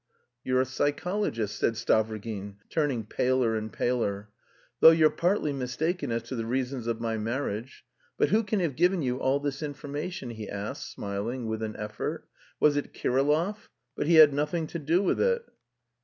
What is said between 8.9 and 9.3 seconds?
you